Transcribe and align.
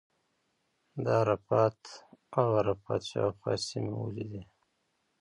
د 1.03 1.05
عرفات 1.21 1.79
او 2.37 2.45
عرفات 2.59 3.01
شاوخوا 3.11 3.53
سیمې 3.67 3.89
مو 3.95 4.01
ولیدې. 4.07 4.41